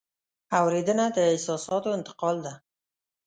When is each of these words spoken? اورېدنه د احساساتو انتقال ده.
اورېدنه 0.59 1.05
د 1.15 1.17
احساساتو 1.31 1.89
انتقال 1.97 2.37
ده. 2.45 2.53